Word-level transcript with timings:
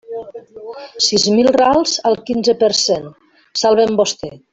Sis 1.07 1.25
mil 1.35 1.49
rals 1.57 1.93
al 2.11 2.17
quinze 2.31 2.55
per 2.65 2.71
cent; 2.79 3.05
salve'm 3.65 3.95
vostè. 4.01 4.33